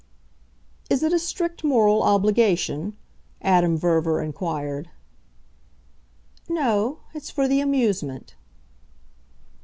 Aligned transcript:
"Is 0.89 1.03
it 1.03 1.13
a 1.13 1.19
strict 1.19 1.63
moral 1.63 2.01
obligation?" 2.01 2.97
Adam 3.39 3.77
Verver 3.77 4.19
inquired. 4.19 4.89
"No 6.49 7.01
it's 7.13 7.29
for 7.29 7.47
the 7.47 7.61
amusement." 7.61 8.33